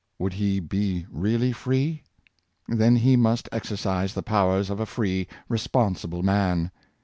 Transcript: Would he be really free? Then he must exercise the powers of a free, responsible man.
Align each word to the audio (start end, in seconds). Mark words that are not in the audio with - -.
Would 0.17 0.33
he 0.33 0.59
be 0.59 1.05
really 1.11 1.51
free? 1.51 2.01
Then 2.67 2.95
he 2.95 3.15
must 3.15 3.47
exercise 3.51 4.15
the 4.15 4.23
powers 4.23 4.71
of 4.71 4.79
a 4.79 4.87
free, 4.87 5.27
responsible 5.47 6.23
man. 6.23 6.71